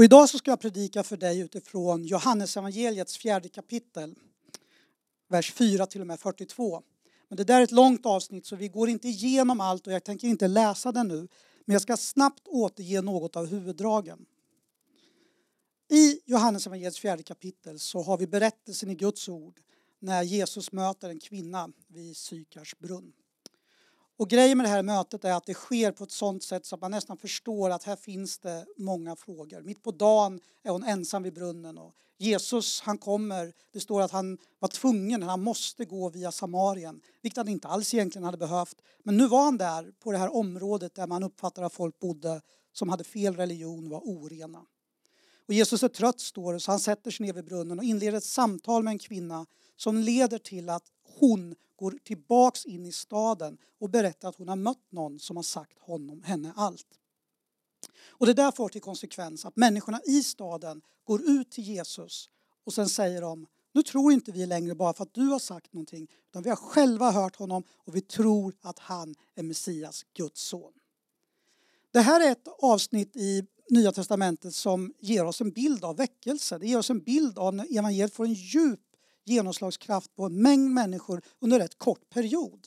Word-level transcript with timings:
Och 0.00 0.04
idag 0.04 0.28
så 0.28 0.38
ska 0.38 0.50
jag 0.50 0.60
predika 0.60 1.02
för 1.02 1.16
dig 1.16 1.40
utifrån 1.40 2.04
Johannesevangeliets 2.04 3.18
fjärde 3.18 3.48
kapitel, 3.48 4.14
vers 5.28 5.52
4 5.52 5.86
till 5.86 6.00
och 6.00 6.06
med 6.06 6.20
42. 6.20 6.82
Men 7.28 7.36
det 7.36 7.44
där 7.44 7.60
är 7.60 7.64
ett 7.64 7.70
långt 7.70 8.06
avsnitt 8.06 8.46
så 8.46 8.56
vi 8.56 8.68
går 8.68 8.88
inte 8.88 9.08
igenom 9.08 9.60
allt 9.60 9.86
och 9.86 9.92
jag 9.92 10.04
tänker 10.04 10.28
inte 10.28 10.48
läsa 10.48 10.92
det 10.92 11.02
nu. 11.02 11.28
Men 11.64 11.72
jag 11.72 11.82
ska 11.82 11.96
snabbt 11.96 12.48
återge 12.48 13.02
något 13.02 13.36
av 13.36 13.46
huvuddragen. 13.46 14.26
I 15.90 16.20
Johannesevangeliets 16.24 16.98
fjärde 16.98 17.22
kapitel 17.22 17.78
så 17.78 18.02
har 18.02 18.18
vi 18.18 18.26
berättelsen 18.26 18.90
i 18.90 18.94
Guds 18.94 19.28
ord 19.28 19.60
när 19.98 20.22
Jesus 20.22 20.72
möter 20.72 21.08
en 21.08 21.20
kvinna 21.20 21.72
vid 21.88 22.16
Sykars 22.16 22.78
brunn. 22.78 23.12
Och 24.20 24.28
grejen 24.28 24.58
med 24.58 24.64
det 24.66 24.70
här 24.70 24.82
mötet 24.82 25.24
är 25.24 25.32
att 25.32 25.46
det 25.46 25.54
sker 25.54 25.92
på 25.92 26.04
ett 26.04 26.10
sånt 26.10 26.42
sätt 26.42 26.66
så 26.66 26.74
att 26.74 26.80
man 26.80 26.90
nästan 26.90 27.16
förstår 27.16 27.70
att 27.70 27.84
här 27.84 27.96
finns 27.96 28.38
det 28.38 28.66
många 28.76 29.16
frågor. 29.16 29.62
Mitt 29.62 29.82
på 29.82 29.90
dagen 29.90 30.40
är 30.62 30.70
hon 30.70 30.84
ensam 30.84 31.22
vid 31.22 31.34
brunnen 31.34 31.78
och 31.78 31.94
Jesus 32.18 32.80
han 32.80 32.98
kommer, 32.98 33.52
det 33.72 33.80
står 33.80 34.02
att 34.02 34.10
han 34.10 34.38
var 34.58 34.68
tvungen, 34.68 35.22
han 35.22 35.42
måste 35.42 35.84
gå 35.84 36.08
via 36.08 36.32
Samarien, 36.32 37.00
vilket 37.22 37.36
han 37.36 37.48
inte 37.48 37.68
alls 37.68 37.94
egentligen 37.94 38.24
hade 38.24 38.38
behövt. 38.38 38.82
Men 39.02 39.16
nu 39.16 39.26
var 39.26 39.44
han 39.44 39.56
där 39.56 39.92
på 40.02 40.12
det 40.12 40.18
här 40.18 40.34
området 40.34 40.94
där 40.94 41.06
man 41.06 41.22
uppfattar 41.22 41.62
att 41.62 41.72
folk 41.72 41.98
bodde 41.98 42.40
som 42.72 42.88
hade 42.88 43.04
fel 43.04 43.36
religion, 43.36 43.88
var 43.88 44.00
orena. 44.00 44.62
Och 45.48 45.54
Jesus 45.54 45.82
är 45.82 45.88
trött 45.88 46.20
står 46.20 46.52
det, 46.52 46.60
så 46.60 46.70
han 46.70 46.80
sätter 46.80 47.10
sig 47.10 47.26
ner 47.26 47.32
vid 47.32 47.44
brunnen 47.44 47.78
och 47.78 47.84
inleder 47.84 48.18
ett 48.18 48.24
samtal 48.24 48.82
med 48.82 48.90
en 48.90 48.98
kvinna 48.98 49.46
som 49.76 49.96
leder 49.96 50.38
till 50.38 50.68
att 50.68 50.84
hon 51.18 51.54
går 51.80 51.98
tillbaks 52.04 52.66
in 52.66 52.86
i 52.86 52.92
staden 52.92 53.58
och 53.78 53.90
berättar 53.90 54.28
att 54.28 54.36
hon 54.36 54.48
har 54.48 54.56
mött 54.56 54.92
någon 54.92 55.18
som 55.18 55.36
har 55.36 55.42
sagt 55.42 55.78
honom, 55.78 56.22
henne 56.22 56.52
allt. 56.56 56.98
Och 58.08 58.26
det 58.26 58.34
där 58.34 58.52
får 58.52 58.68
till 58.68 58.80
konsekvens 58.80 59.46
att 59.46 59.56
människorna 59.56 60.00
i 60.06 60.22
staden 60.22 60.82
går 61.04 61.22
ut 61.22 61.50
till 61.50 61.64
Jesus 61.64 62.30
och 62.64 62.72
sen 62.72 62.88
säger 62.88 63.20
de 63.20 63.46
nu 63.72 63.82
tror 63.82 64.12
inte 64.12 64.32
vi 64.32 64.46
längre 64.46 64.74
bara 64.74 64.92
för 64.92 65.02
att 65.02 65.14
du 65.14 65.26
har 65.26 65.38
sagt 65.38 65.72
någonting 65.72 66.08
utan 66.28 66.42
vi 66.42 66.48
har 66.48 66.56
själva 66.56 67.10
hört 67.10 67.36
honom 67.36 67.62
och 67.70 67.96
vi 67.96 68.00
tror 68.00 68.54
att 68.60 68.78
han 68.78 69.14
är 69.34 69.42
Messias, 69.42 70.06
Guds 70.16 70.42
son. 70.42 70.72
Det 71.90 72.00
här 72.00 72.26
är 72.26 72.32
ett 72.32 72.48
avsnitt 72.62 73.16
i 73.16 73.46
Nya 73.70 73.92
Testamentet 73.92 74.54
som 74.54 74.94
ger 74.98 75.24
oss 75.24 75.40
en 75.40 75.50
bild 75.50 75.84
av 75.84 75.96
väckelse. 75.96 76.58
Det 76.58 76.66
ger 76.66 76.78
oss 76.78 76.90
en 76.90 77.00
bild 77.00 77.38
av 77.38 77.54
när 77.54 77.78
evangeliet 77.78 78.14
får 78.14 78.24
en 78.24 78.34
djup 78.34 78.80
genomslagskraft 79.30 80.16
på 80.16 80.24
en 80.24 80.42
mängd 80.42 80.70
människor 80.70 81.22
under 81.40 81.58
rätt 81.58 81.78
kort 81.78 82.10
period. 82.10 82.66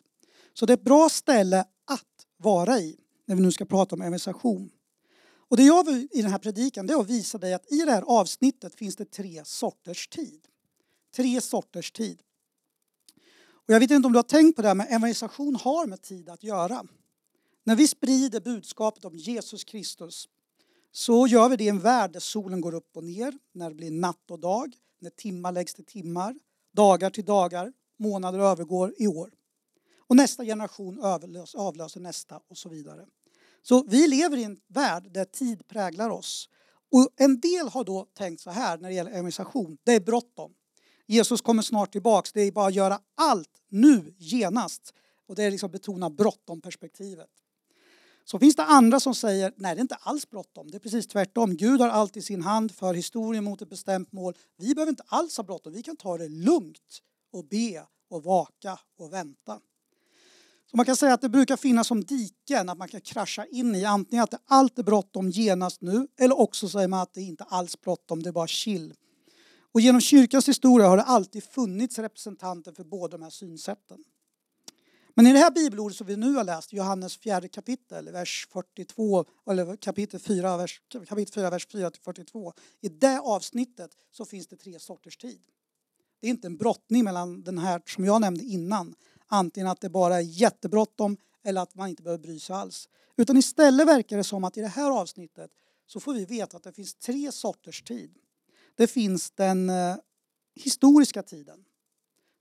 Så 0.54 0.66
det 0.66 0.74
är 0.74 0.78
ett 0.78 0.84
bra 0.84 1.10
ställe 1.10 1.60
att 1.86 2.28
vara 2.38 2.80
i 2.80 2.98
när 3.26 3.36
vi 3.36 3.42
nu 3.42 3.52
ska 3.52 3.66
prata 3.66 3.96
om 3.96 4.02
evangelisation. 4.02 4.70
Och 5.50 5.58
det 5.58 5.64
jag 5.64 5.86
vill 5.86 6.08
i 6.12 6.22
den 6.22 6.32
här 6.32 6.40
predikan 6.40 6.88
det 6.88 6.94
är 6.94 7.02
att 7.02 7.10
visa 7.10 7.38
dig 7.38 7.54
att 7.54 7.72
i 7.72 7.78
det 7.78 7.92
här 7.92 8.02
avsnittet 8.02 8.76
finns 8.76 8.96
det 8.96 9.06
tre 9.06 9.46
sorters 9.46 10.08
tid. 10.08 10.48
Tre 11.16 11.42
sorters 11.42 11.92
tid. 11.92 12.22
Och 13.46 13.74
jag 13.74 13.80
vet 13.80 13.92
inte 13.92 14.06
om 14.06 14.14
du 14.14 14.18
har 14.18 14.24
tänkt 14.24 14.56
på 14.56 14.62
det 14.62 14.68
här 14.68 14.76
men 14.76 14.88
evangelisation 14.88 15.56
har 15.56 15.88
med 15.88 16.02
tid 16.02 16.30
att 16.30 16.44
göra. 16.44 16.86
När 17.64 17.76
vi 17.76 17.88
sprider 17.88 18.42
budskapet 18.42 19.06
om 19.06 19.16
Jesus 19.16 19.64
Kristus 19.64 20.30
så 20.92 21.28
gör 21.28 21.50
vi 21.50 21.56
det 21.56 21.64
i 21.64 21.70
en 21.70 21.80
värld 21.80 22.12
där 22.12 22.20
solen 22.20 22.62
går 22.62 22.74
upp 22.74 22.98
och 22.98 23.04
ner, 23.04 23.34
när 23.54 23.70
det 23.70 23.76
blir 23.76 23.92
natt 23.92 24.32
och 24.32 24.40
dag, 24.40 24.76
när 25.00 25.10
timmar 25.10 25.52
läggs 25.52 25.74
till 25.74 25.86
timmar, 25.86 26.36
dagar 26.74 27.10
till 27.10 27.26
dagar, 27.26 27.74
månader 28.00 28.40
övergår 28.40 28.94
i 28.98 29.08
år. 29.08 29.32
Och 30.08 30.16
nästa 30.16 30.46
generation 30.46 31.00
avlöser, 31.04 31.60
avlöser 31.60 32.00
nästa 32.00 32.40
och 32.48 32.58
så 32.58 32.70
vidare. 32.70 33.06
Så 33.62 33.84
vi 33.84 34.08
lever 34.08 34.38
i 34.38 34.44
en 34.44 34.60
värld 34.68 35.12
där 35.12 35.26
tid 35.26 35.68
präglar 35.68 36.10
oss. 36.10 36.50
Och 36.92 37.08
en 37.18 37.40
del 37.40 37.68
har 37.68 37.84
då 37.84 38.08
tänkt 38.14 38.42
så 38.42 38.50
här 38.50 38.78
när 38.78 38.90
det 38.90 38.96
gäller 38.96 39.12
evangelisation, 39.12 39.78
det 39.84 39.94
är 39.94 40.00
bråttom. 40.00 40.54
Jesus 41.08 41.42
kommer 41.42 41.62
snart 41.62 41.92
tillbaks, 41.92 42.32
det 42.32 42.42
är 42.42 42.52
bara 42.52 42.68
att 42.68 42.74
göra 42.74 43.00
allt 43.16 43.62
nu, 43.70 44.14
genast. 44.18 44.94
Och 45.28 45.36
det 45.36 45.44
är 45.44 45.52
liksom 45.52 45.72
betona 45.72 46.10
bråttom 46.10 46.62
perspektivet. 46.62 47.30
Så 48.26 48.40
finns 48.40 48.56
det 48.56 48.64
andra 48.64 49.00
som 49.00 49.16
säger 49.16 49.54
nej 49.56 49.76
det 49.76 49.80
är 49.80 49.82
inte 49.82 49.96
alls 49.96 50.30
bråttom, 50.30 50.72
det 50.72 50.78
är 50.78 50.80
precis 50.80 51.08
tvärtom. 51.08 51.56
Gud 51.58 51.82
har 51.82 51.90
allt 51.90 52.18
i 52.18 52.22
sin 52.22 52.42
hand 52.42 52.72
för 52.72 52.94
historien 52.94 53.44
mot 53.44 53.62
ett 53.62 53.70
bestämt 53.70 54.12
mål. 54.12 54.34
Vi 54.58 54.76
behöver 54.76 54.90
inte 54.90 55.04
alls 55.08 55.38
ha 55.38 55.44
bråttom, 55.44 55.74
vi 55.74 55.84
kan 55.84 55.96
ta 55.96 56.18
det 56.18 56.30
lugnt 56.30 57.02
och 57.34 57.46
be 57.46 57.86
och 58.10 58.24
vaka 58.24 58.80
och 59.00 59.14
vänta. 59.14 59.60
Så 60.72 60.78
man 60.78 60.86
kan 60.86 60.96
säga 60.96 61.14
att 61.14 61.22
det 61.22 61.30
brukar 61.30 61.58
finnas 61.58 61.88
som 61.88 62.04
diken 62.04 62.70
att 62.70 62.78
man 62.78 62.88
kan 62.88 63.02
krascha 63.02 63.46
in 63.46 63.76
i 63.76 63.86
antingen 63.86 64.24
att 64.24 64.32
det 64.32 64.40
allt 64.46 64.80
är 64.80 64.84
bråttom 64.84 65.30
genast 65.30 65.82
nu 65.82 66.08
eller 66.20 66.40
också 66.40 66.70
säger 66.70 66.88
man 66.88 67.00
att 67.00 67.14
det 67.14 67.22
inte 67.22 67.44
alls 67.44 67.82
bråttom, 67.82 68.24
det 68.24 68.30
är 68.30 68.34
bara 68.34 68.48
chill. 68.48 68.94
Och 69.74 69.82
genom 69.82 70.02
kyrkans 70.02 70.48
historia 70.48 70.88
har 70.88 70.98
det 70.98 71.04
alltid 71.04 71.44
funnits 71.44 72.00
representanter 72.00 72.72
för 72.72 72.84
båda 72.84 73.18
de 73.18 73.24
här 73.24 73.30
synsätten. 73.30 74.04
Men 75.16 75.28
i 75.28 75.34
det 75.34 75.40
här 75.40 75.52
bibelordet 75.52 75.98
som 75.98 76.08
vi 76.08 76.16
nu 76.16 76.34
har 76.34 76.44
läst, 76.44 76.74
Johannes 76.74 77.18
fjärde 77.18 77.48
kapitel, 77.48 78.12
vers 78.12 78.48
42, 78.52 79.26
eller 79.50 79.76
kapitel 79.76 80.20
4, 80.20 80.58
vers, 80.58 80.82
kapitel 81.08 81.34
4, 81.34 81.50
vers 81.50 81.68
4 81.72 81.92
till 81.92 82.02
42. 82.02 82.54
I 82.82 82.90
det 82.90 83.20
avsnittet 83.20 83.92
så 84.12 84.26
finns 84.26 84.48
det 84.48 84.56
tre 84.56 84.80
sorters 84.80 85.18
tid. 85.18 85.42
Det 86.20 86.28
är 86.28 86.32
inte 86.32 86.48
en 86.48 86.58
brottning 86.58 87.04
mellan 87.04 87.44
den 87.44 87.58
här 87.58 87.82
som 87.86 88.06
jag 88.06 88.22
nämnde 88.22 88.44
innan, 88.44 88.96
antingen 89.28 89.68
att 89.68 89.82
det 89.82 89.90
bara 89.90 90.16
är 90.16 90.22
jättebråttom 90.22 91.18
eller 91.44 91.62
att 91.62 91.76
man 91.76 91.90
inte 91.90 92.04
behöver 92.04 92.24
bry 92.24 92.40
sig 92.40 92.56
alls. 92.56 92.90
Utan 93.18 93.38
istället 93.38 93.88
verkar 93.88 94.18
det 94.18 94.24
som 94.24 94.44
att 94.44 94.58
i 94.58 94.62
det 94.62 94.68
här 94.68 94.92
avsnittet 94.92 95.52
så 95.86 96.00
får 96.00 96.14
vi 96.14 96.26
veta 96.26 96.58
att 96.58 96.64
det 96.64 96.74
finns 96.74 96.96
tre 96.96 97.32
sorters 97.32 97.82
tid. 97.82 98.18
Det 98.76 98.88
finns 98.88 99.32
den 99.32 99.70
eh, 99.70 99.96
historiska 100.56 101.24
tiden. 101.24 101.66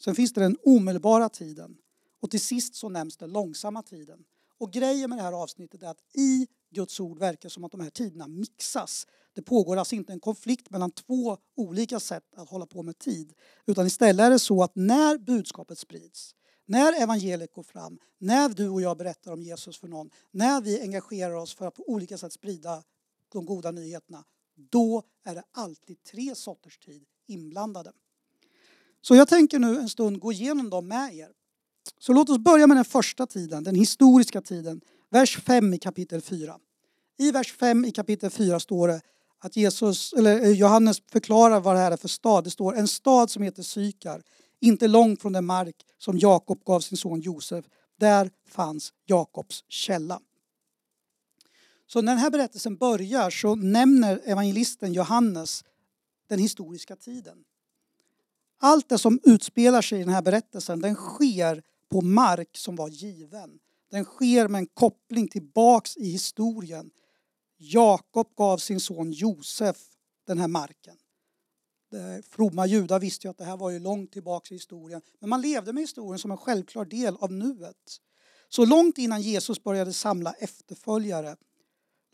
Sen 0.04 0.14
finns 0.14 0.32
det 0.32 0.40
den 0.40 0.56
omedelbara 0.64 1.28
tiden 1.28 1.76
och 2.22 2.30
till 2.30 2.40
sist 2.40 2.74
så 2.74 2.88
nämns 2.88 3.16
den 3.16 3.30
långsamma 3.30 3.82
tiden. 3.82 4.24
Och 4.58 4.72
grejen 4.72 5.10
med 5.10 5.18
det 5.18 5.22
här 5.22 5.32
avsnittet 5.32 5.82
är 5.82 5.88
att 5.88 6.16
i 6.16 6.46
Guds 6.70 7.00
ord 7.00 7.18
verkar 7.18 7.48
som 7.48 7.64
att 7.64 7.72
de 7.72 7.80
här 7.80 7.90
tiderna 7.90 8.28
mixas. 8.28 9.06
Det 9.32 9.42
pågår 9.42 9.76
alltså 9.76 9.94
inte 9.94 10.12
en 10.12 10.20
konflikt 10.20 10.70
mellan 10.70 10.90
två 10.90 11.38
olika 11.56 12.00
sätt 12.00 12.34
att 12.36 12.48
hålla 12.48 12.66
på 12.66 12.82
med 12.82 12.98
tid. 12.98 13.32
Utan 13.66 13.86
istället 13.86 14.26
är 14.26 14.30
det 14.30 14.38
så 14.38 14.62
att 14.62 14.76
när 14.76 15.18
budskapet 15.18 15.78
sprids, 15.78 16.34
när 16.66 17.02
evangeliet 17.02 17.52
går 17.52 17.62
fram, 17.62 17.98
när 18.18 18.48
du 18.48 18.68
och 18.68 18.82
jag 18.82 18.98
berättar 18.98 19.32
om 19.32 19.42
Jesus 19.42 19.78
för 19.78 19.88
någon, 19.88 20.10
när 20.30 20.60
vi 20.60 20.80
engagerar 20.80 21.34
oss 21.34 21.54
för 21.54 21.66
att 21.66 21.74
på 21.74 21.88
olika 21.88 22.18
sätt 22.18 22.32
sprida 22.32 22.82
de 23.32 23.46
goda 23.46 23.70
nyheterna, 23.70 24.24
då 24.54 25.02
är 25.24 25.34
det 25.34 25.44
alltid 25.52 26.02
tre 26.02 26.34
sorters 26.34 26.78
tid 26.78 27.04
inblandade. 27.26 27.92
Så 29.00 29.14
jag 29.14 29.28
tänker 29.28 29.58
nu 29.58 29.78
en 29.78 29.88
stund 29.88 30.20
gå 30.20 30.32
igenom 30.32 30.70
dem 30.70 30.88
med 30.88 31.14
er. 31.14 31.32
Så 31.98 32.12
låt 32.12 32.30
oss 32.30 32.38
börja 32.38 32.66
med 32.66 32.76
den 32.76 32.84
första 32.84 33.26
tiden, 33.26 33.64
den 33.64 33.74
historiska 33.74 34.40
tiden. 34.40 34.80
Vers 35.10 35.40
5 35.40 35.74
i 35.74 35.78
kapitel 35.78 36.22
4. 36.22 36.58
I 37.18 37.30
vers 37.30 37.52
5 37.52 37.84
i 37.84 37.90
kapitel 37.90 38.30
4 38.30 38.60
står 38.60 38.88
det 38.88 39.00
att 39.38 39.56
Jesus, 39.56 40.12
eller 40.12 40.40
eh, 40.40 40.50
Johannes 40.50 41.02
förklarar 41.12 41.60
vad 41.60 41.74
det 41.74 41.80
här 41.80 41.92
är 41.92 41.96
för 41.96 42.08
stad. 42.08 42.44
Det 42.44 42.50
står 42.50 42.76
en 42.76 42.88
stad 42.88 43.30
som 43.30 43.42
heter 43.42 43.62
Sykar, 43.62 44.22
inte 44.60 44.88
långt 44.88 45.22
från 45.22 45.32
den 45.32 45.44
mark 45.44 45.76
som 45.98 46.18
Jakob 46.18 46.64
gav 46.64 46.80
sin 46.80 46.98
son 46.98 47.20
Josef. 47.20 47.64
Där 47.98 48.30
fanns 48.48 48.92
Jakobs 49.06 49.64
källa. 49.68 50.20
Så 51.86 52.02
när 52.02 52.12
den 52.12 52.20
här 52.20 52.30
berättelsen 52.30 52.76
börjar 52.76 53.30
så 53.30 53.54
nämner 53.54 54.20
evangelisten 54.24 54.92
Johannes 54.92 55.64
den 56.28 56.38
historiska 56.38 56.96
tiden. 56.96 57.38
Allt 58.60 58.88
det 58.88 58.98
som 58.98 59.20
utspelar 59.22 59.82
sig 59.82 60.00
i 60.00 60.04
den 60.04 60.14
här 60.14 60.22
berättelsen 60.22 60.80
den 60.80 60.94
sker 60.94 61.62
på 61.92 62.00
mark 62.00 62.56
som 62.56 62.76
var 62.76 62.88
given. 62.88 63.58
Den 63.90 64.04
sker 64.04 64.48
med 64.48 64.58
en 64.58 64.66
koppling 64.66 65.28
tillbaks 65.28 65.96
i 65.96 66.10
historien. 66.10 66.90
Jakob 67.56 68.34
gav 68.36 68.58
sin 68.58 68.80
son 68.80 69.12
Josef 69.12 69.76
den 70.26 70.38
här 70.38 70.48
marken. 70.48 70.96
Fromma 72.30 72.66
judar 72.66 73.00
visste 73.00 73.26
ju 73.26 73.30
att 73.30 73.38
det 73.38 73.44
här 73.44 73.56
var 73.56 73.70
ju 73.70 73.78
långt 73.78 74.12
tillbaks 74.12 74.50
i 74.50 74.54
historien. 74.54 75.00
Men 75.20 75.30
man 75.30 75.40
levde 75.40 75.72
med 75.72 75.82
historien 75.82 76.18
som 76.18 76.30
en 76.30 76.36
självklar 76.36 76.84
del 76.84 77.16
av 77.16 77.32
nuet. 77.32 78.00
Så 78.48 78.64
långt 78.64 78.98
innan 78.98 79.22
Jesus 79.22 79.62
började 79.62 79.92
samla 79.92 80.32
efterföljare 80.32 81.36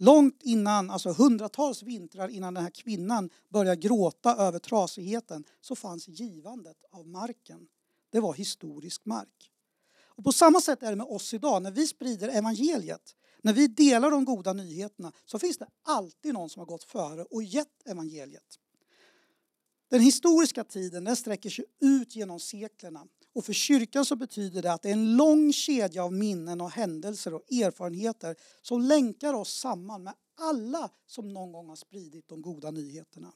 Långt 0.00 0.42
innan, 0.42 0.90
alltså 0.90 1.12
hundratals 1.12 1.82
vintrar 1.82 2.28
innan 2.28 2.54
den 2.54 2.62
här 2.62 2.70
kvinnan 2.70 3.30
började 3.48 3.80
gråta 3.80 4.36
över 4.36 4.58
trasigheten 4.58 5.44
så 5.60 5.74
fanns 5.74 6.08
givandet 6.08 6.76
av 6.92 7.08
marken. 7.08 7.68
Det 8.10 8.20
var 8.20 8.34
historisk 8.34 9.04
mark. 9.04 9.52
Och 10.18 10.24
på 10.24 10.32
samma 10.32 10.60
sätt 10.60 10.82
är 10.82 10.90
det 10.90 10.96
med 10.96 11.06
oss 11.06 11.34
idag. 11.34 11.62
När 11.62 11.70
vi 11.70 11.86
sprider 11.86 12.28
evangeliet, 12.28 13.16
när 13.42 13.52
vi 13.52 13.66
delar 13.66 14.10
de 14.10 14.24
goda 14.24 14.52
nyheterna 14.52 15.12
så 15.24 15.38
finns 15.38 15.58
det 15.58 15.66
alltid 15.82 16.34
någon 16.34 16.50
som 16.50 16.60
har 16.60 16.66
gått 16.66 16.84
före 16.84 17.24
och 17.24 17.42
gett 17.42 17.88
evangeliet. 17.88 18.58
Den 19.90 20.00
historiska 20.00 20.64
tiden 20.64 21.04
den 21.04 21.16
sträcker 21.16 21.50
sig 21.50 21.64
ut 21.80 22.16
genom 22.16 22.40
seklerna 22.40 23.06
och 23.34 23.44
för 23.44 23.52
kyrkan 23.52 24.04
så 24.04 24.16
betyder 24.16 24.62
det 24.62 24.72
att 24.72 24.82
det 24.82 24.88
är 24.88 24.92
en 24.92 25.16
lång 25.16 25.52
kedja 25.52 26.04
av 26.04 26.12
minnen 26.12 26.60
och 26.60 26.70
händelser 26.70 27.34
och 27.34 27.52
erfarenheter 27.52 28.36
som 28.62 28.80
länkar 28.80 29.34
oss 29.34 29.60
samman 29.60 30.02
med 30.02 30.14
alla 30.40 30.90
som 31.06 31.32
någon 31.32 31.52
gång 31.52 31.68
har 31.68 31.76
spridit 31.76 32.28
de 32.28 32.42
goda 32.42 32.70
nyheterna. 32.70 33.32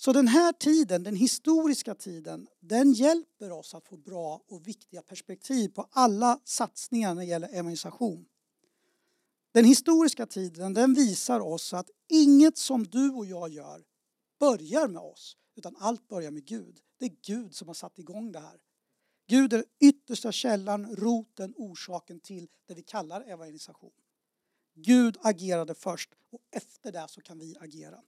Så 0.00 0.12
den 0.12 0.28
här 0.28 0.52
tiden, 0.52 1.02
den 1.02 1.16
historiska 1.16 1.94
tiden, 1.94 2.48
den 2.60 2.92
hjälper 2.92 3.52
oss 3.52 3.74
att 3.74 3.88
få 3.88 3.96
bra 3.96 4.42
och 4.48 4.68
viktiga 4.68 5.02
perspektiv 5.02 5.68
på 5.68 5.88
alla 5.90 6.40
satsningar 6.44 7.14
när 7.14 7.22
det 7.22 7.28
gäller 7.28 7.48
evangelisation. 7.48 8.26
Den 9.52 9.64
historiska 9.64 10.26
tiden 10.26 10.74
den 10.74 10.94
visar 10.94 11.40
oss 11.40 11.74
att 11.74 11.90
inget 12.08 12.58
som 12.58 12.86
du 12.86 13.10
och 13.10 13.26
jag 13.26 13.48
gör 13.48 13.84
börjar 14.38 14.88
med 14.88 15.02
oss, 15.02 15.36
utan 15.56 15.76
allt 15.76 16.08
börjar 16.08 16.30
med 16.30 16.44
Gud. 16.44 16.78
Det 16.98 17.04
är 17.04 17.16
Gud 17.22 17.54
som 17.54 17.68
har 17.68 17.74
satt 17.74 17.98
igång 17.98 18.32
det 18.32 18.40
här. 18.40 18.60
Gud 19.26 19.52
är 19.52 19.64
yttersta 19.80 20.32
källan, 20.32 20.96
roten, 20.96 21.54
orsaken 21.56 22.20
till 22.20 22.48
det 22.66 22.74
vi 22.74 22.82
kallar 22.82 23.20
evangelisation. 23.20 23.92
Gud 24.74 25.18
agerade 25.20 25.74
först 25.74 26.10
och 26.30 26.40
efter 26.50 26.92
det 26.92 27.06
så 27.08 27.20
kan 27.20 27.38
vi 27.38 27.56
agera. 27.60 28.02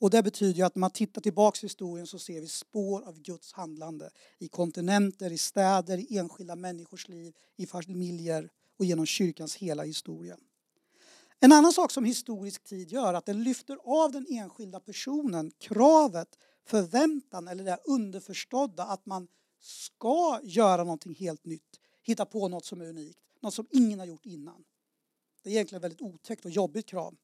Och 0.00 0.10
det 0.10 0.22
betyder 0.22 0.54
ju 0.54 0.62
att 0.62 0.74
när 0.74 0.80
man 0.80 0.90
tittar 0.90 1.20
tillbaks 1.20 1.64
i 1.64 1.66
historien 1.66 2.06
så 2.06 2.18
ser 2.18 2.40
vi 2.40 2.48
spår 2.48 3.02
av 3.02 3.20
Guds 3.20 3.52
handlande 3.52 4.10
i 4.38 4.48
kontinenter, 4.48 5.32
i 5.32 5.38
städer, 5.38 5.98
i 5.98 6.18
enskilda 6.18 6.56
människors 6.56 7.08
liv, 7.08 7.34
i 7.56 7.66
familjer 7.66 8.50
och 8.78 8.84
genom 8.84 9.06
kyrkans 9.06 9.56
hela 9.56 9.82
historia. 9.82 10.36
En 11.40 11.52
annan 11.52 11.72
sak 11.72 11.92
som 11.92 12.04
historisk 12.04 12.64
tid 12.64 12.92
gör 12.92 13.08
är 13.08 13.14
att 13.14 13.26
den 13.26 13.42
lyfter 13.42 13.78
av 13.84 14.12
den 14.12 14.26
enskilda 14.28 14.80
personen 14.80 15.50
kravet, 15.58 16.38
förväntan 16.66 17.48
eller 17.48 17.64
det 17.64 17.78
underförstådda 17.84 18.82
att 18.82 19.06
man 19.06 19.28
ska 19.60 20.40
göra 20.42 20.84
någonting 20.84 21.14
helt 21.14 21.44
nytt, 21.44 21.80
hitta 22.02 22.24
på 22.24 22.48
något 22.48 22.64
som 22.64 22.80
är 22.80 22.86
unikt, 22.86 23.18
något 23.40 23.54
som 23.54 23.66
ingen 23.70 23.98
har 23.98 24.06
gjort 24.06 24.26
innan. 24.26 24.64
Det 25.42 25.50
är 25.50 25.52
egentligen 25.52 25.78
ett 25.78 25.84
väldigt 25.84 26.02
otäckt 26.02 26.44
och 26.44 26.50
jobbigt 26.50 26.86
krav. 26.86 27.16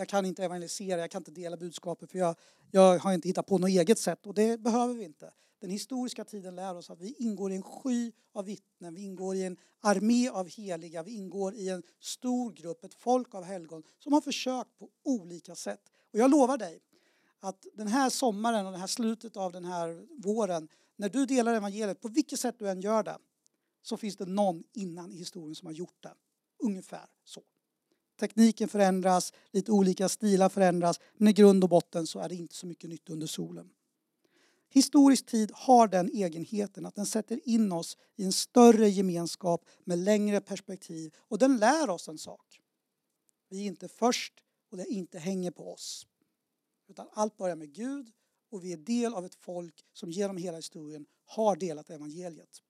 Jag 0.00 0.08
kan 0.08 0.26
inte 0.26 0.44
evangelisera, 0.44 1.00
jag 1.00 1.10
kan 1.10 1.20
inte 1.20 1.30
dela 1.30 1.56
budskapet 1.56 2.10
för 2.10 2.18
jag, 2.18 2.36
jag 2.70 2.98
har 2.98 3.12
inte 3.12 3.28
hittat 3.28 3.46
på 3.46 3.58
något 3.58 3.70
eget 3.70 3.98
sätt 3.98 4.26
och 4.26 4.34
det 4.34 4.60
behöver 4.60 4.94
vi 4.94 5.04
inte. 5.04 5.32
Den 5.58 5.70
historiska 5.70 6.24
tiden 6.24 6.56
lär 6.56 6.76
oss 6.76 6.90
att 6.90 7.00
vi 7.00 7.14
ingår 7.18 7.52
i 7.52 7.56
en 7.56 7.62
sky 7.62 8.12
av 8.32 8.44
vittnen, 8.44 8.94
vi 8.94 9.02
ingår 9.02 9.34
i 9.34 9.42
en 9.42 9.56
armé 9.80 10.28
av 10.28 10.48
heliga, 10.48 11.02
vi 11.02 11.16
ingår 11.16 11.54
i 11.54 11.68
en 11.68 11.82
stor 11.98 12.52
grupp, 12.52 12.84
ett 12.84 12.94
folk 12.94 13.34
av 13.34 13.44
helgon 13.44 13.82
som 13.98 14.12
har 14.12 14.20
försökt 14.20 14.78
på 14.78 14.88
olika 15.04 15.54
sätt. 15.54 15.80
Och 16.12 16.18
jag 16.18 16.30
lovar 16.30 16.58
dig 16.58 16.80
att 17.40 17.66
den 17.74 17.88
här 17.88 18.10
sommaren 18.10 18.66
och 18.66 18.72
det 18.72 18.78
här 18.78 18.86
slutet 18.86 19.36
av 19.36 19.52
den 19.52 19.64
här 19.64 20.06
våren, 20.22 20.68
när 20.96 21.08
du 21.08 21.26
delar 21.26 21.54
evangeliet, 21.54 22.00
på 22.00 22.08
vilket 22.08 22.40
sätt 22.40 22.58
du 22.58 22.68
än 22.68 22.80
gör 22.80 23.02
det, 23.02 23.18
så 23.82 23.96
finns 23.96 24.16
det 24.16 24.26
någon 24.26 24.64
innan 24.72 25.12
i 25.12 25.16
historien 25.16 25.54
som 25.54 25.66
har 25.66 25.72
gjort 25.72 26.02
det. 26.02 26.14
Ungefär 26.58 27.06
så. 27.24 27.42
Tekniken 28.20 28.68
förändras, 28.68 29.32
lite 29.50 29.72
olika 29.72 30.08
stilar 30.08 30.48
förändras, 30.48 31.00
men 31.16 31.28
i 31.28 31.32
grund 31.32 31.64
och 31.64 31.70
botten 31.70 32.06
så 32.06 32.18
är 32.18 32.28
det 32.28 32.34
inte 32.34 32.54
så 32.54 32.66
mycket 32.66 32.90
nytt 32.90 33.10
under 33.10 33.26
solen. 33.26 33.70
Historisk 34.68 35.26
tid 35.26 35.50
har 35.54 35.88
den 35.88 36.10
egenheten 36.10 36.86
att 36.86 36.94
den 36.94 37.06
sätter 37.06 37.48
in 37.48 37.72
oss 37.72 37.96
i 38.16 38.24
en 38.24 38.32
större 38.32 38.88
gemenskap 38.88 39.64
med 39.84 39.98
längre 39.98 40.40
perspektiv 40.40 41.14
och 41.18 41.38
den 41.38 41.56
lär 41.56 41.90
oss 41.90 42.08
en 42.08 42.18
sak. 42.18 42.60
Vi 43.48 43.62
är 43.62 43.66
inte 43.66 43.88
först 43.88 44.34
och 44.70 44.76
det 44.76 44.86
inte 44.86 45.18
hänger 45.18 45.50
på 45.50 45.72
oss. 45.72 46.06
Utan 46.88 47.08
allt 47.12 47.36
börjar 47.36 47.56
med 47.56 47.72
Gud 47.72 48.10
och 48.50 48.64
vi 48.64 48.72
är 48.72 48.76
del 48.76 49.14
av 49.14 49.24
ett 49.24 49.34
folk 49.34 49.84
som 49.92 50.10
genom 50.10 50.36
hela 50.36 50.56
historien 50.56 51.06
har 51.26 51.56
delat 51.56 51.90
evangeliet. 51.90 52.62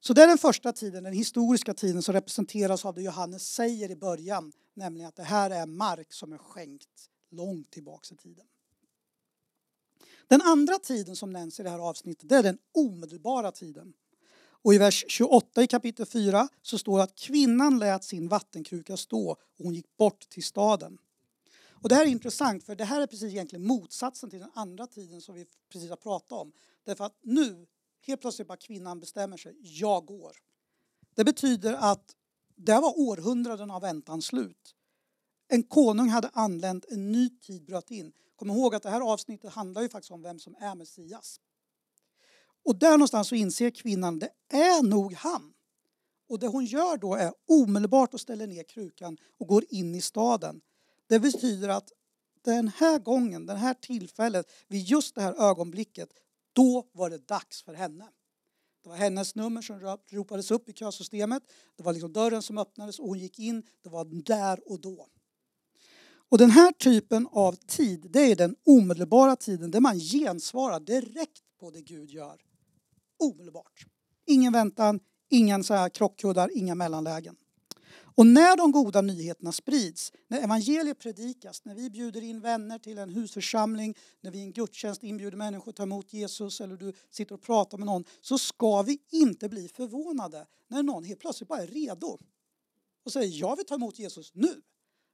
Så 0.00 0.12
det 0.12 0.22
är 0.22 0.26
den 0.26 0.38
första 0.38 0.72
tiden, 0.72 1.04
den 1.04 1.12
historiska 1.12 1.74
tiden 1.74 2.02
som 2.02 2.14
representeras 2.14 2.84
av 2.84 2.94
det 2.94 3.02
Johannes 3.02 3.52
säger 3.52 3.90
i 3.90 3.96
början, 3.96 4.52
nämligen 4.74 5.08
att 5.08 5.16
det 5.16 5.22
här 5.22 5.50
är 5.50 5.66
mark 5.66 6.12
som 6.12 6.32
är 6.32 6.38
skänkt 6.38 7.10
långt 7.30 7.70
tillbaka 7.70 8.14
i 8.14 8.16
tiden. 8.16 8.46
Den 10.28 10.42
andra 10.42 10.78
tiden 10.78 11.16
som 11.16 11.30
nämns 11.30 11.60
i 11.60 11.62
det 11.62 11.70
här 11.70 11.78
avsnittet 11.78 12.28
det 12.28 12.36
är 12.36 12.42
den 12.42 12.58
omedelbara 12.74 13.52
tiden. 13.52 13.92
Och 14.62 14.74
i 14.74 14.78
vers 14.78 15.04
28 15.08 15.62
i 15.62 15.66
kapitel 15.66 16.06
4 16.06 16.48
så 16.62 16.78
står 16.78 16.98
det 16.98 17.04
att 17.04 17.14
kvinnan 17.14 17.78
lät 17.78 18.04
sin 18.04 18.28
vattenkruka 18.28 18.96
stå 18.96 19.30
och 19.30 19.64
hon 19.64 19.74
gick 19.74 19.96
bort 19.96 20.28
till 20.28 20.44
staden. 20.44 20.98
Och 21.82 21.88
det 21.88 21.94
här 21.94 22.02
är 22.02 22.08
intressant 22.08 22.64
för 22.64 22.74
det 22.74 22.84
här 22.84 23.00
är 23.00 23.06
precis 23.06 23.32
egentligen 23.32 23.66
motsatsen 23.66 24.30
till 24.30 24.38
den 24.38 24.50
andra 24.54 24.86
tiden 24.86 25.20
som 25.20 25.34
vi 25.34 25.46
precis 25.72 25.90
har 25.90 25.96
pratat 25.96 26.32
om. 26.32 26.52
Därför 26.84 27.04
att 27.04 27.18
nu 27.22 27.66
helt 28.06 28.20
plötsligt 28.20 28.48
bara 28.48 28.56
kvinnan 28.56 29.00
bestämmer 29.00 29.36
sig, 29.36 29.56
jag 29.60 30.06
går. 30.06 30.36
Det 31.14 31.24
betyder 31.24 31.74
att 31.74 32.16
det 32.56 32.80
var 32.80 32.98
århundraden 32.98 33.70
av 33.70 33.82
väntan 33.82 34.22
slut. 34.22 34.74
En 35.48 35.62
konung 35.62 36.08
hade 36.08 36.28
anlänt, 36.32 36.84
en 36.88 37.12
ny 37.12 37.28
tid 37.28 37.64
bröt 37.64 37.90
in. 37.90 38.12
Kom 38.36 38.50
ihåg 38.50 38.74
att 38.74 38.82
det 38.82 38.90
här 38.90 39.00
avsnittet 39.00 39.52
handlar 39.52 39.82
ju 39.82 39.88
faktiskt 39.88 40.10
om 40.10 40.22
vem 40.22 40.38
som 40.38 40.56
är 40.60 40.74
Messias. 40.74 41.40
Och 42.64 42.78
där 42.78 42.90
någonstans 42.90 43.28
så 43.28 43.34
inser 43.34 43.70
kvinnan, 43.70 44.18
det 44.18 44.30
är 44.48 44.82
nog 44.82 45.14
han. 45.14 45.52
Och 46.28 46.38
det 46.38 46.46
hon 46.46 46.64
gör 46.64 46.96
då 46.96 47.14
är 47.14 47.32
omedelbart 47.48 48.14
att 48.14 48.20
ställa 48.20 48.46
ner 48.46 48.62
krukan 48.62 49.16
och 49.38 49.46
går 49.46 49.64
in 49.68 49.94
i 49.94 50.00
staden. 50.00 50.60
Det 51.06 51.20
betyder 51.20 51.68
att 51.68 51.92
den 52.42 52.68
här 52.68 52.98
gången, 52.98 53.46
det 53.46 53.54
här 53.54 53.74
tillfället, 53.74 54.52
vid 54.68 54.82
just 54.82 55.14
det 55.14 55.20
här 55.20 55.50
ögonblicket, 55.50 56.08
då 56.60 56.86
var 56.92 57.10
det 57.10 57.28
dags 57.28 57.62
för 57.62 57.74
henne. 57.74 58.08
Det 58.82 58.88
var 58.88 58.96
hennes 58.96 59.34
nummer 59.34 59.62
som 59.62 59.98
ropades 60.10 60.50
upp 60.50 60.68
i 60.68 60.72
kösystemet. 60.72 61.42
Det 61.76 61.82
var 61.82 61.92
liksom 61.92 62.12
dörren 62.12 62.42
som 62.42 62.58
öppnades 62.58 62.98
och 62.98 63.08
hon 63.08 63.18
gick 63.18 63.38
in. 63.38 63.62
Det 63.82 63.88
var 63.88 64.04
där 64.04 64.70
och 64.70 64.80
då. 64.80 65.06
Och 66.30 66.38
den 66.38 66.50
här 66.50 66.72
typen 66.72 67.28
av 67.32 67.52
tid, 67.52 68.06
det 68.10 68.20
är 68.20 68.36
den 68.36 68.56
omedelbara 68.66 69.36
tiden 69.36 69.70
där 69.70 69.80
man 69.80 69.98
gensvarar 69.98 70.80
direkt 70.80 71.42
på 71.60 71.70
det 71.70 71.80
Gud 71.80 72.10
gör. 72.10 72.40
Omedelbart. 73.18 73.86
Ingen 74.26 74.52
väntan, 74.52 75.00
ingen 75.30 75.64
så 75.64 75.74
här 75.74 75.88
krockkuddar, 75.88 76.50
inga 76.56 76.74
mellanlägen. 76.74 77.36
Och 78.20 78.26
när 78.26 78.56
de 78.56 78.72
goda 78.72 79.00
nyheterna 79.00 79.52
sprids, 79.52 80.12
när 80.28 80.42
evangeliet 80.42 80.98
predikas, 80.98 81.64
när 81.64 81.74
vi 81.74 81.90
bjuder 81.90 82.22
in 82.22 82.40
vänner 82.40 82.78
till 82.78 82.98
en 82.98 83.10
husförsamling, 83.10 83.94
när 84.20 84.30
vi 84.30 84.38
i 84.38 84.42
en 84.42 84.52
gudstjänst 84.52 85.02
inbjuder 85.02 85.36
människor 85.36 85.70
att 85.70 85.76
ta 85.76 85.82
emot 85.82 86.12
Jesus 86.12 86.60
eller 86.60 86.76
du 86.76 86.92
sitter 87.10 87.34
och 87.34 87.42
pratar 87.42 87.78
med 87.78 87.86
någon, 87.86 88.04
så 88.20 88.38
ska 88.38 88.82
vi 88.82 88.98
inte 89.10 89.48
bli 89.48 89.68
förvånade 89.68 90.46
när 90.68 90.82
någon 90.82 91.04
helt 91.04 91.20
plötsligt 91.20 91.48
bara 91.48 91.62
är 91.62 91.66
redo 91.66 92.18
och 93.04 93.12
säger 93.12 93.40
jag 93.40 93.56
vill 93.56 93.66
ta 93.66 93.74
emot 93.74 93.98
Jesus 93.98 94.34
nu. 94.34 94.62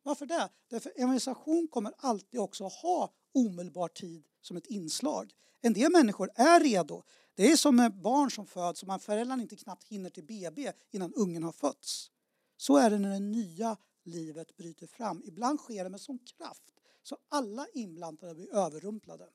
Varför 0.02 0.26
det? 0.26 0.48
Därför 0.70 0.92
evangelisation 0.96 1.68
kommer 1.68 1.92
alltid 1.98 2.40
också 2.40 2.64
ha 2.64 3.12
omedelbar 3.34 3.88
tid 3.88 4.24
som 4.40 4.56
ett 4.56 4.66
inslag. 4.66 5.32
En 5.60 5.72
del 5.72 5.92
människor 5.92 6.30
är 6.34 6.60
redo. 6.60 7.02
Det 7.34 7.52
är 7.52 7.56
som 7.56 7.76
med 7.76 8.00
barn 8.00 8.30
som 8.30 8.46
föds 8.46 8.82
och 8.82 8.88
man 8.88 9.00
föräldrarna 9.00 9.42
inte 9.42 9.56
knappt 9.56 9.84
hinner 9.84 10.10
till 10.10 10.24
BB 10.24 10.72
innan 10.90 11.14
ungen 11.14 11.42
har 11.42 11.52
fötts. 11.52 12.10
Så 12.56 12.76
är 12.76 12.90
det 12.90 12.98
när 12.98 13.10
det 13.10 13.20
nya 13.20 13.76
livet 14.04 14.56
bryter 14.56 14.86
fram. 14.86 15.22
Ibland 15.24 15.60
sker 15.60 15.84
det 15.84 15.90
med 15.90 16.00
sån 16.00 16.18
kraft 16.18 16.62
så 17.02 17.16
alla 17.28 17.66
inblandade 17.74 18.34
blir 18.34 18.54
överrumplade. 18.54 19.28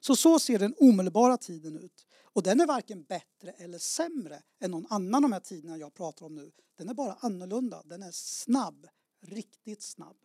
Så 0.00 0.16
så 0.16 0.38
ser 0.38 0.58
den 0.58 0.74
omedelbara 0.78 1.36
tiden 1.36 1.78
ut. 1.78 2.06
Och 2.22 2.42
den 2.42 2.60
är 2.60 2.66
varken 2.66 3.02
bättre 3.02 3.50
eller 3.50 3.78
sämre 3.78 4.42
än 4.60 4.70
någon 4.70 4.86
annan 4.90 5.14
av 5.14 5.22
de 5.22 5.32
här 5.32 5.40
tiderna 5.40 5.78
jag 5.78 5.94
pratar 5.94 6.26
om 6.26 6.34
nu. 6.34 6.50
Den 6.76 6.88
är 6.88 6.94
bara 6.94 7.12
annorlunda. 7.20 7.82
Den 7.84 8.02
är 8.02 8.10
snabb. 8.12 8.86
Riktigt 9.20 9.82
snabb. 9.82 10.16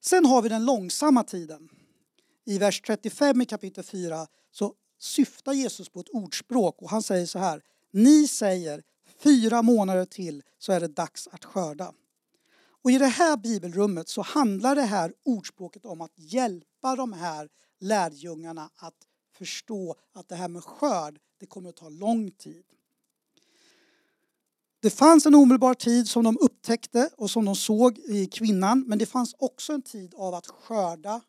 Sen 0.00 0.24
har 0.26 0.42
vi 0.42 0.48
den 0.48 0.64
långsamma 0.64 1.24
tiden. 1.24 1.68
I 2.44 2.58
vers 2.58 2.80
35 2.80 3.40
i 3.40 3.46
kapitel 3.46 3.84
4 3.84 4.26
så 4.50 4.74
syftar 4.98 5.52
Jesus 5.52 5.88
på 5.88 6.00
ett 6.00 6.08
ordspråk 6.08 6.82
och 6.82 6.90
han 6.90 7.02
säger 7.02 7.26
så 7.26 7.38
här. 7.38 7.62
Ni 7.90 8.28
säger 8.28 8.82
fyra 9.22 9.62
månader 9.62 10.04
till 10.04 10.42
så 10.58 10.72
är 10.72 10.80
det 10.80 10.88
dags 10.88 11.28
att 11.32 11.44
skörda. 11.44 11.92
Och 12.82 12.90
i 12.90 12.98
det 12.98 13.06
här 13.06 13.36
bibelrummet 13.36 14.08
så 14.08 14.22
handlar 14.22 14.74
det 14.74 14.82
här 14.82 15.12
ordspråket 15.24 15.84
om 15.84 16.00
att 16.00 16.12
hjälpa 16.16 16.96
de 16.96 17.12
här 17.12 17.48
lärjungarna 17.80 18.70
att 18.76 18.94
förstå 19.38 19.96
att 20.12 20.28
det 20.28 20.34
här 20.34 20.48
med 20.48 20.64
skörd, 20.64 21.18
det 21.38 21.46
kommer 21.46 21.68
att 21.68 21.76
ta 21.76 21.88
lång 21.88 22.30
tid. 22.30 22.64
Det 24.80 24.90
fanns 24.90 25.26
en 25.26 25.34
omedelbar 25.34 25.74
tid 25.74 26.08
som 26.08 26.24
de 26.24 26.38
upptäckte 26.40 27.10
och 27.16 27.30
som 27.30 27.44
de 27.44 27.56
såg 27.56 27.98
i 27.98 28.26
kvinnan, 28.26 28.84
men 28.86 28.98
det 28.98 29.06
fanns 29.06 29.34
också 29.38 29.72
en 29.72 29.82
tid 29.82 30.14
av 30.16 30.34
att 30.34 30.46
skörda 30.46 31.20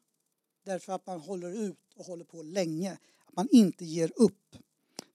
därför 0.65 0.93
att 0.93 1.07
man 1.07 1.19
håller 1.19 1.65
ut 1.65 1.93
och 1.95 2.05
håller 2.05 2.25
på 2.25 2.41
länge, 2.41 2.91
att 3.25 3.35
man 3.35 3.47
inte 3.51 3.85
ger 3.85 4.11
upp. 4.15 4.55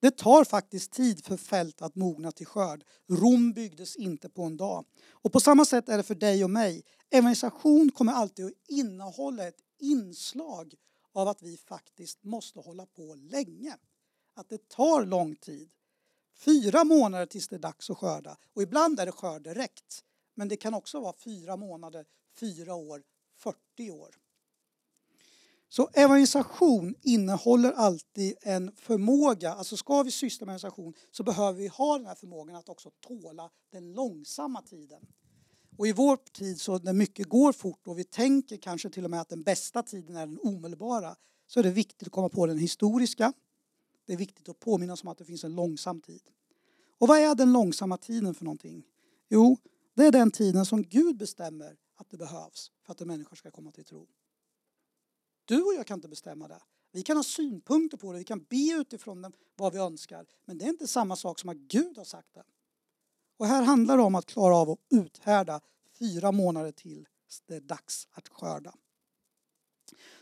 Det 0.06 0.10
tar 0.10 0.44
faktiskt 0.44 0.92
tid 0.92 1.24
för 1.24 1.36
fält 1.36 1.82
att 1.82 1.96
mogna 1.96 2.32
till 2.32 2.46
skörd. 2.46 2.84
Rom 3.08 3.52
byggdes 3.52 3.96
inte 3.96 4.28
på 4.28 4.42
en 4.42 4.56
dag. 4.56 4.84
Och 5.10 5.32
på 5.32 5.40
samma 5.40 5.64
sätt 5.64 5.88
är 5.88 5.96
det 5.96 6.02
för 6.02 6.14
dig 6.14 6.44
och 6.44 6.50
mig. 6.50 6.84
Evangelisation 7.10 7.90
kommer 7.90 8.12
alltid 8.12 8.46
att 8.46 8.52
innehålla 8.68 9.48
ett 9.48 9.60
inslag 9.78 10.74
av 11.12 11.28
att 11.28 11.42
vi 11.42 11.56
faktiskt 11.56 12.24
måste 12.24 12.60
hålla 12.60 12.86
på 12.86 13.14
länge. 13.14 13.76
Att 14.34 14.48
det 14.48 14.68
tar 14.68 15.06
lång 15.06 15.36
tid. 15.36 15.70
Fyra 16.34 16.84
månader 16.84 17.26
tills 17.26 17.48
det 17.48 17.56
är 17.56 17.60
dags 17.60 17.90
att 17.90 17.98
skörda. 17.98 18.36
Och 18.54 18.62
ibland 18.62 19.00
är 19.00 19.06
det 19.06 19.12
skörd 19.12 19.42
direkt. 19.42 20.04
Men 20.34 20.48
det 20.48 20.56
kan 20.56 20.74
också 20.74 21.00
vara 21.00 21.14
fyra 21.24 21.56
månader, 21.56 22.06
fyra 22.40 22.74
år, 22.74 23.02
40 23.38 23.90
år. 23.90 24.14
Så 25.76 25.88
evangelisation 25.92 26.94
innehåller 27.02 27.72
alltid 27.72 28.34
en 28.42 28.72
förmåga, 28.76 29.52
alltså 29.54 29.76
ska 29.76 30.02
vi 30.02 30.10
syssla 30.10 30.46
med 30.46 30.52
evangelisation 30.52 30.94
så 31.10 31.22
behöver 31.22 31.58
vi 31.58 31.68
ha 31.68 31.98
den 31.98 32.06
här 32.06 32.14
förmågan 32.14 32.56
att 32.56 32.68
också 32.68 32.90
tåla 32.90 33.50
den 33.72 33.92
långsamma 33.92 34.62
tiden. 34.62 35.06
Och 35.78 35.86
i 35.86 35.92
vår 35.92 36.16
tid 36.16 36.60
så 36.60 36.78
när 36.78 36.92
mycket 36.92 37.28
går 37.28 37.52
fort 37.52 37.86
och 37.86 37.98
vi 37.98 38.04
tänker 38.04 38.56
kanske 38.56 38.90
till 38.90 39.04
och 39.04 39.10
med 39.10 39.20
att 39.20 39.28
den 39.28 39.42
bästa 39.42 39.82
tiden 39.82 40.16
är 40.16 40.26
den 40.26 40.38
omedelbara 40.42 41.16
så 41.46 41.60
är 41.60 41.64
det 41.64 41.70
viktigt 41.70 42.06
att 42.08 42.12
komma 42.12 42.28
på 42.28 42.46
den 42.46 42.58
historiska. 42.58 43.32
Det 44.06 44.12
är 44.12 44.16
viktigt 44.16 44.48
att 44.48 44.60
påminna 44.60 44.92
oss 44.92 45.02
om 45.02 45.08
att 45.08 45.18
det 45.18 45.24
finns 45.24 45.44
en 45.44 45.54
långsam 45.54 46.00
tid. 46.00 46.22
Och 46.98 47.08
vad 47.08 47.18
är 47.18 47.34
den 47.34 47.52
långsamma 47.52 47.96
tiden 47.96 48.34
för 48.34 48.44
någonting? 48.44 48.82
Jo, 49.28 49.56
det 49.94 50.06
är 50.06 50.12
den 50.12 50.30
tiden 50.30 50.66
som 50.66 50.82
Gud 50.82 51.16
bestämmer 51.16 51.76
att 51.96 52.10
det 52.10 52.16
behövs 52.16 52.70
för 52.86 52.92
att 52.92 53.00
en 53.00 53.08
människa 53.08 53.36
ska 53.36 53.50
komma 53.50 53.70
till 53.70 53.84
tro. 53.84 54.06
Du 55.46 55.62
och 55.62 55.74
jag 55.74 55.86
kan 55.86 55.98
inte 55.98 56.08
bestämma 56.08 56.48
det. 56.48 56.60
Vi 56.92 57.02
kan 57.02 57.16
ha 57.16 57.24
synpunkter 57.24 57.96
på 57.96 58.12
det, 58.12 58.18
vi 58.18 58.24
kan 58.24 58.44
be 58.44 58.72
utifrån 58.80 59.32
vad 59.56 59.72
vi 59.72 59.78
önskar. 59.78 60.26
Men 60.44 60.58
det 60.58 60.64
är 60.64 60.68
inte 60.68 60.86
samma 60.86 61.16
sak 61.16 61.38
som 61.38 61.50
att 61.50 61.56
Gud 61.56 61.98
har 61.98 62.04
sagt 62.04 62.34
det. 62.34 62.44
Och 63.36 63.46
här 63.46 63.62
handlar 63.62 63.96
det 63.96 64.02
om 64.02 64.14
att 64.14 64.26
klara 64.26 64.56
av 64.56 64.70
att 64.70 64.78
uthärda 64.90 65.60
fyra 65.98 66.32
månader 66.32 66.72
till 66.72 67.08
det 67.46 67.56
är 67.56 67.60
dags 67.60 68.08
att 68.10 68.28
skörda. 68.28 68.74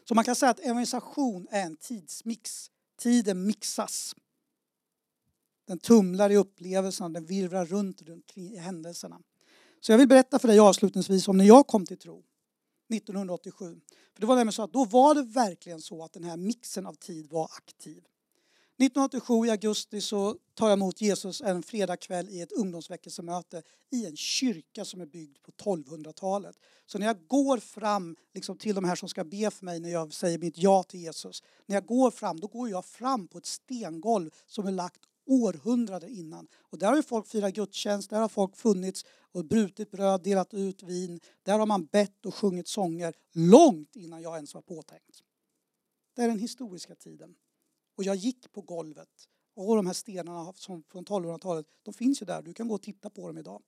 Så 0.09 0.15
man 0.15 0.25
kan 0.25 0.37
säga 0.37 0.51
att 0.51 0.61
evangelisation 0.61 1.49
är 1.51 1.63
en 1.63 1.77
tidsmix. 1.77 2.71
Tiden 2.99 3.47
mixas. 3.47 4.15
Den 5.67 5.79
tumlar 5.79 6.31
i 6.31 6.37
upplevelserna, 6.37 7.09
den 7.09 7.27
virvlar 7.27 7.67
runt 7.67 8.27
kring 8.27 8.61
händelserna. 8.61 9.21
Så 9.81 9.93
jag 9.93 9.99
vill 9.99 10.09
berätta 10.09 10.39
för 10.39 10.49
dig 10.49 10.59
avslutningsvis 10.59 11.29
om 11.29 11.37
när 11.37 11.45
jag 11.45 11.67
kom 11.67 11.87
till 11.87 11.99
tro. 11.99 12.25
1987. 12.89 13.81
För 14.15 14.21
det 14.21 14.27
var 14.27 14.37
nämligen 14.37 14.53
så 14.53 14.63
att 14.63 14.73
då 14.73 14.85
var 14.85 15.15
det 15.15 15.23
verkligen 15.23 15.81
så 15.81 16.05
att 16.05 16.13
den 16.13 16.25
här 16.25 16.37
mixen 16.37 16.87
av 16.87 16.95
tid 16.95 17.27
var 17.31 17.45
aktiv. 17.45 18.05
1987 18.79 19.47
i 19.47 19.51
augusti 19.51 20.01
så 20.01 20.37
tar 20.55 20.69
jag 20.69 20.77
emot 20.77 21.01
Jesus 21.01 21.41
en 21.41 21.63
fredagkväll 21.63 22.29
i 22.29 22.41
ett 22.41 22.53
ungdomsväckelsemöte 22.53 23.63
i 23.91 24.07
en 24.07 24.17
kyrka 24.17 24.85
som 24.85 25.01
är 25.01 25.07
byggd 25.07 25.37
på 25.43 25.51
1200-talet. 25.51 26.57
Så 26.87 26.99
när 26.99 27.07
jag 27.07 27.27
går 27.27 27.59
fram 27.59 28.17
liksom, 28.35 28.59
till 28.59 28.75
de 28.75 28.85
här 28.85 28.97
som 28.97 29.09
ska 29.09 29.25
be 29.25 29.51
för 29.51 29.65
mig 29.65 29.81
när 29.81 29.89
jag 29.89 30.15
säger 30.15 30.39
mitt 30.39 30.59
ja 30.59 30.83
till 30.83 31.01
Jesus. 31.01 31.43
När 31.67 31.77
jag 31.77 31.87
går 31.87 32.11
fram, 32.11 32.41
då 32.41 32.47
går 32.47 32.69
jag 32.69 32.85
fram 32.85 33.29
på 33.29 33.39
ett 33.39 33.47
stengolv 33.47 34.31
som 34.47 34.67
är 34.67 34.73
lagt 34.73 35.01
århundraden 35.27 36.11
innan. 36.11 36.49
Och 36.55 36.79
där 36.79 36.89
har 36.89 36.97
ju 36.97 37.03
folk 37.03 37.27
firat 37.27 37.55
gudstjänst, 37.55 38.11
där 38.11 38.21
har 38.21 38.29
folk 38.29 38.57
funnits 38.57 39.05
och 39.33 39.45
brutit 39.45 39.91
bröd, 39.91 40.23
delat 40.23 40.55
ut 40.55 40.83
vin. 40.83 41.21
Där 41.43 41.59
har 41.59 41.67
man 41.67 41.85
bett 41.87 42.27
och 42.27 42.35
sjungit 42.35 42.69
sånger 42.69 43.15
långt 43.33 43.97
innan 43.97 44.23
jag 44.23 44.35
ens 44.35 44.55
var 44.55 44.63
påtänkt. 44.63 45.23
Det 46.15 46.23
är 46.23 46.29
den 46.29 46.39
historiska 46.39 46.95
tiden. 46.95 47.35
Och 47.97 48.05
jag 48.05 48.17
gick 48.17 48.53
på 48.53 48.61
golvet. 48.61 49.29
Och 49.55 49.77
de 49.77 49.87
här 49.87 49.93
stenarna 49.95 50.53
från 50.53 50.83
1200-talet, 50.85 51.67
de 51.83 51.95
finns 51.95 52.23
ju 52.23 52.27
där. 52.27 52.43
Du 52.43 52.55
kan 52.55 52.69
gå 52.69 52.75
och 52.75 52.83
titta 52.83 53.11
på 53.11 53.27
dem 53.27 53.39
idag. 53.39 53.63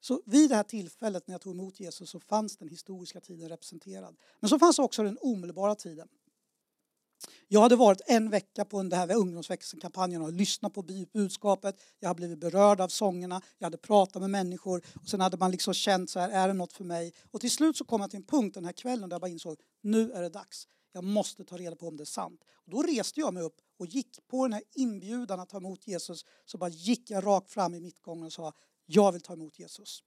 Så 0.00 0.22
vid 0.26 0.50
det 0.50 0.56
här 0.56 0.62
tillfället 0.62 1.26
när 1.26 1.34
jag 1.34 1.40
tog 1.40 1.54
emot 1.54 1.80
Jesus 1.80 2.10
så 2.10 2.20
fanns 2.20 2.56
den 2.56 2.68
historiska 2.68 3.20
tiden 3.20 3.48
representerad. 3.48 4.16
Men 4.40 4.48
så 4.48 4.58
fanns 4.58 4.78
också 4.78 5.02
den 5.02 5.18
omedelbara 5.20 5.74
tiden. 5.74 6.08
Jag 7.48 7.60
hade 7.60 7.76
varit 7.76 8.00
en 8.06 8.30
vecka 8.30 8.64
på 8.64 8.82
den 8.82 8.92
här 8.92 9.16
ungdomsväxelkampanjen 9.16 10.22
och 10.22 10.32
lyssnat 10.32 10.74
på 10.74 10.82
budskapet. 11.12 11.80
Jag 12.00 12.08
hade 12.08 12.18
blivit 12.18 12.38
berörd 12.38 12.80
av 12.80 12.88
sångerna. 12.88 13.42
Jag 13.58 13.66
hade 13.66 13.76
pratat 13.76 14.22
med 14.22 14.30
människor 14.30 14.82
och 15.02 15.08
sen 15.08 15.20
hade 15.20 15.36
man 15.36 15.50
liksom 15.50 15.74
känt 15.74 16.10
så 16.10 16.20
här, 16.20 16.30
är 16.30 16.48
det 16.48 16.54
något 16.54 16.72
för 16.72 16.84
mig? 16.84 17.12
Och 17.30 17.40
till 17.40 17.50
slut 17.50 17.76
så 17.76 17.84
kom 17.84 18.00
jag 18.00 18.10
till 18.10 18.16
en 18.16 18.26
punkt 18.26 18.54
den 18.54 18.64
här 18.64 18.72
kvällen 18.72 19.08
där 19.08 19.14
jag 19.14 19.20
bara 19.20 19.30
insåg, 19.30 19.60
nu 19.82 20.12
är 20.12 20.22
det 20.22 20.28
dags. 20.28 20.66
Jag 20.92 21.04
måste 21.04 21.44
ta 21.44 21.56
reda 21.56 21.76
på 21.76 21.88
om 21.88 21.96
det 21.96 22.02
är 22.02 22.04
sant. 22.04 22.44
Och 22.54 22.70
då 22.70 22.82
reste 22.82 23.20
jag 23.20 23.34
mig 23.34 23.42
upp 23.42 23.60
och 23.78 23.86
gick 23.86 24.26
på 24.26 24.44
den 24.44 24.52
här 24.52 24.62
inbjudan 24.74 25.40
att 25.40 25.48
ta 25.48 25.56
emot 25.56 25.86
Jesus. 25.86 26.24
Så 26.44 26.58
bara 26.58 26.70
gick 26.70 27.10
jag 27.10 27.26
rakt 27.26 27.50
fram 27.50 27.74
i 27.74 27.80
mittgången 27.80 28.26
och 28.26 28.32
sa, 28.32 28.52
jag 28.86 29.12
vill 29.12 29.20
ta 29.20 29.32
emot 29.32 29.58
Jesus. 29.58 30.02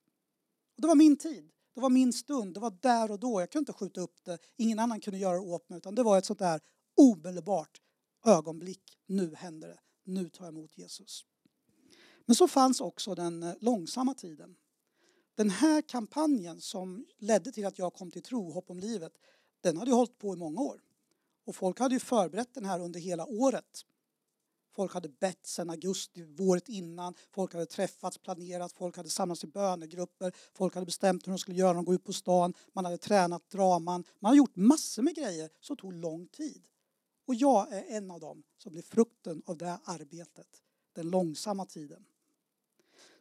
Och 0.75 0.81
det 0.81 0.87
var 0.87 0.95
min 0.95 1.17
tid. 1.17 1.51
Det 1.75 1.81
var 1.81 1.89
min 1.89 2.13
stund. 2.13 2.53
Det 2.53 2.59
var 2.59 2.77
där 2.81 3.11
och 3.11 3.19
då. 3.19 3.39
Jag 3.39 3.51
kunde 3.51 3.61
inte 3.61 3.73
skjuta 3.73 4.01
upp 4.01 4.23
det. 4.23 4.37
Ingen 4.57 4.79
annan 4.79 5.01
kunde 5.01 5.19
göra 5.19 5.33
det 5.33 5.39
åt 5.39 5.69
mig. 5.69 5.77
Utan 5.77 5.95
det 5.95 6.03
var 6.03 6.17
ett 6.17 6.25
sånt 6.25 6.39
där 6.39 6.59
omedelbart 6.97 7.81
ögonblick. 8.25 8.97
Nu 9.05 9.35
händer 9.35 9.67
det. 9.67 9.79
Nu 10.03 10.29
tar 10.29 10.45
jag 10.45 10.53
emot 10.53 10.77
Jesus. 10.77 11.25
Men 12.25 12.35
så 12.35 12.47
fanns 12.47 12.81
också 12.81 13.15
den 13.15 13.43
eh, 13.43 13.53
långsamma 13.59 14.13
tiden. 14.13 14.55
Den 15.35 15.49
här 15.49 15.81
kampanjen 15.81 16.61
som 16.61 17.05
ledde 17.17 17.51
till 17.51 17.65
att 17.65 17.79
jag 17.79 17.93
kom 17.93 18.11
till 18.11 18.21
tro, 18.21 18.51
Hopp 18.51 18.69
om 18.69 18.79
livet, 18.79 19.13
den 19.61 19.77
hade 19.77 19.91
ju 19.91 19.95
hållit 19.95 20.17
på 20.17 20.33
i 20.33 20.37
många 20.37 20.61
år. 20.61 20.81
Och 21.45 21.55
folk 21.55 21.79
hade 21.79 21.95
ju 21.95 21.99
förberett 21.99 22.53
den 22.53 22.65
här 22.65 22.79
under 22.79 22.99
hela 22.99 23.25
året. 23.25 23.85
Folk 24.75 24.93
hade 24.93 25.09
bett 25.09 25.45
sedan 25.45 25.69
augusti, 25.69 26.35
året 26.39 26.69
innan. 26.69 27.13
Folk 27.31 27.53
hade 27.53 27.65
träffats, 27.65 28.17
planerat, 28.17 28.73
folk 28.73 28.97
hade 28.97 29.09
samlats 29.09 29.43
i 29.43 29.47
bönegrupper. 29.47 30.31
Folk 30.53 30.73
hade 30.73 30.85
bestämt 30.85 31.27
hur 31.27 31.31
de 31.31 31.39
skulle 31.39 31.57
göra, 31.57 31.73
de 31.73 31.85
gå 31.85 31.93
ut 31.93 32.03
på 32.03 32.13
stan. 32.13 32.53
Man 32.73 32.85
hade 32.85 32.97
tränat 32.97 33.49
draman. 33.49 34.03
Man 34.19 34.29
hade 34.29 34.37
gjort 34.37 34.55
massor 34.55 35.01
med 35.01 35.15
grejer 35.15 35.49
som 35.59 35.77
tog 35.77 35.93
lång 35.93 36.27
tid. 36.27 36.63
Och 37.27 37.35
jag 37.35 37.73
är 37.73 37.83
en 37.87 38.11
av 38.11 38.19
dem 38.19 38.43
som 38.57 38.71
blir 38.71 38.81
frukten 38.81 39.41
av 39.45 39.57
det 39.57 39.79
arbetet, 39.83 40.47
den 40.95 41.09
långsamma 41.09 41.65
tiden. 41.65 42.05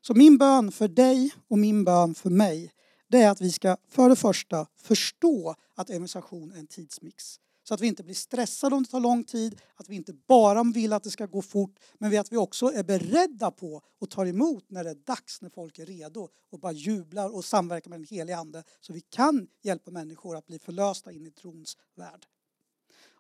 Så 0.01 0.15
min 0.15 0.39
bön 0.39 0.73
för 0.73 0.89
dig 0.89 1.33
och 1.49 1.59
min 1.59 1.85
bön 1.85 2.15
för 2.15 2.31
mig, 2.31 2.73
det 3.09 3.23
är 3.23 3.31
att 3.31 3.41
vi 3.41 3.53
ska 3.53 3.77
för 3.89 4.09
det 4.09 4.17
första 4.17 4.67
förstå 4.77 5.55
att 5.75 5.91
evangelisation 5.91 6.53
är 6.53 6.59
en 6.59 6.67
tidsmix. 6.67 7.41
Så 7.63 7.75
att 7.75 7.81
vi 7.81 7.87
inte 7.87 8.03
blir 8.03 8.15
stressade 8.15 8.77
om 8.77 8.83
det 8.83 8.89
tar 8.89 9.01
lång 9.01 9.25
tid, 9.25 9.61
att 9.75 9.89
vi 9.89 9.97
inte 9.97 10.13
bara 10.13 10.63
vill 10.63 10.93
att 10.93 11.03
det 11.03 11.11
ska 11.11 11.27
gå 11.27 11.43
fort, 11.43 11.79
men 11.99 12.19
att 12.19 12.33
vi 12.33 12.37
också 12.37 12.67
är 12.67 12.85
beredda 12.85 13.51
på 13.51 13.83
och 13.99 14.11
tar 14.11 14.27
emot 14.27 14.65
när 14.71 14.85
det 14.85 14.91
är 14.91 14.95
dags, 14.95 15.43
när 15.43 15.51
folk 15.51 15.79
är 15.79 15.87
redo 15.87 16.29
och 16.51 16.61
bara 16.61 16.73
jublar 16.73 17.35
och 17.35 17.45
samverkar 17.45 17.91
med 17.91 17.99
den 17.99 18.07
helige 18.07 18.37
Ande 18.37 18.65
så 18.81 18.93
vi 18.93 19.01
kan 19.01 19.49
hjälpa 19.63 19.91
människor 19.91 20.37
att 20.37 20.47
bli 20.47 20.59
förlösta 20.59 21.13
in 21.13 21.27
i 21.27 21.31
trons 21.31 21.77
värld. 21.95 22.27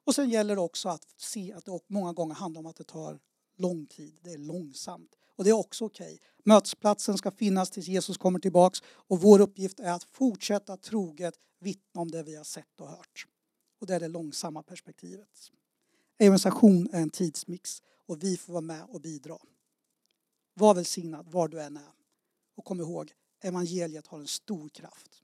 Och 0.06 0.14
sen 0.14 0.30
gäller 0.30 0.54
det 0.54 0.60
också 0.60 0.88
att 0.88 1.04
se 1.16 1.52
att 1.52 1.64
det 1.64 1.80
många 1.86 2.12
gånger 2.12 2.34
handlar 2.34 2.58
om 2.58 2.66
att 2.66 2.76
det 2.76 2.84
tar 2.84 3.18
lång 3.56 3.86
tid, 3.86 4.18
det 4.22 4.32
är 4.32 4.38
långsamt. 4.38 5.16
Och 5.36 5.44
det 5.44 5.50
är 5.50 5.54
också 5.54 5.84
okej. 5.84 6.14
Okay. 6.14 6.18
Mötesplatsen 6.44 7.18
ska 7.18 7.30
finnas 7.30 7.70
tills 7.70 7.88
Jesus 7.88 8.16
kommer 8.16 8.38
tillbaks 8.38 8.82
och 8.86 9.20
vår 9.20 9.40
uppgift 9.40 9.80
är 9.80 9.92
att 9.92 10.04
fortsätta 10.04 10.76
troget 10.76 11.34
vittna 11.60 12.00
om 12.00 12.10
det 12.10 12.22
vi 12.22 12.36
har 12.36 12.44
sett 12.44 12.80
och 12.80 12.88
hört. 12.88 13.26
Och 13.80 13.86
det 13.86 13.94
är 13.94 14.00
det 14.00 14.08
långsamma 14.08 14.62
perspektivet. 14.62 15.50
Evangelisation 16.18 16.88
är 16.92 17.02
en 17.02 17.10
tidsmix 17.10 17.82
och 18.06 18.22
vi 18.22 18.36
får 18.36 18.52
vara 18.52 18.60
med 18.60 18.82
och 18.88 19.00
bidra. 19.00 19.38
Var 20.54 20.74
välsignad 20.74 21.28
var 21.28 21.48
du 21.48 21.62
än 21.62 21.76
är. 21.76 21.92
Och 22.56 22.64
kom 22.64 22.80
ihåg, 22.80 23.12
evangeliet 23.40 24.06
har 24.06 24.18
en 24.18 24.26
stor 24.26 24.68
kraft. 24.68 25.22